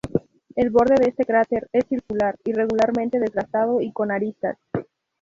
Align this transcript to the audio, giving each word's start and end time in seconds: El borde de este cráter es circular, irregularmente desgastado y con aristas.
El 0.55 0.71
borde 0.71 0.95
de 0.95 1.09
este 1.09 1.25
cráter 1.25 1.69
es 1.73 1.85
circular, 1.87 2.35
irregularmente 2.45 3.19
desgastado 3.19 3.81
y 3.81 3.91
con 3.91 4.09
aristas. 4.11 4.57